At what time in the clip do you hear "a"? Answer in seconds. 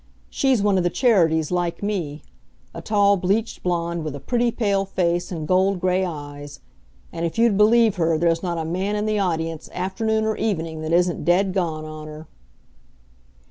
2.73-2.81, 4.15-4.19, 8.57-8.65